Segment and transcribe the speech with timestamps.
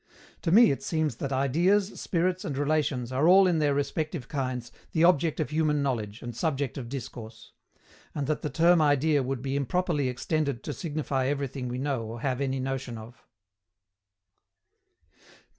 [0.41, 4.71] To me it seems that ideas, spirits, and relations are all in their respective kinds
[4.93, 7.51] the object of human knowledge and subject of discourse;
[8.15, 12.21] and that the term idea would be improperly extended to signify everything we know or
[12.21, 13.13] have any notion of.
[15.43, 15.47] 90.